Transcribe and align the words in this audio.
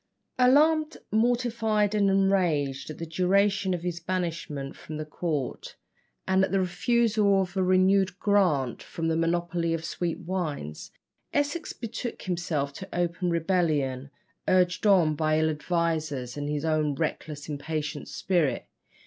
Alarmed, 0.39 0.97
mortified, 1.11 1.93
and 1.93 2.09
enraged 2.09 2.89
at 2.89 2.97
the 2.97 3.05
duration 3.05 3.71
of 3.75 3.83
his 3.83 3.99
banishment 3.99 4.75
from 4.75 5.05
court, 5.05 5.75
and 6.27 6.43
at 6.43 6.51
the 6.51 6.59
refusal 6.59 7.39
of 7.39 7.55
a 7.55 7.61
renewed 7.61 8.17
grant 8.17 8.81
for 8.81 9.03
the 9.03 9.15
monopoly 9.15 9.75
of 9.75 9.85
sweet 9.85 10.17
wines, 10.21 10.89
Essex 11.33 11.71
betook 11.71 12.23
himself 12.23 12.73
to 12.73 12.89
open 12.91 13.29
rebellion, 13.29 14.09
urged 14.47 14.87
on 14.87 15.13
by 15.13 15.37
ill 15.37 15.51
advisers 15.51 16.35
and 16.35 16.49
his 16.49 16.65
own 16.65 16.95
reckless 16.95 17.47
impatient 17.47 18.07
spirit. 18.07 18.65